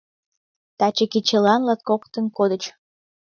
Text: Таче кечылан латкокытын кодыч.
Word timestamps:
Таче 0.79 1.05
кечылан 1.13 1.61
латкокытын 1.67 2.25
кодыч. 2.37 2.63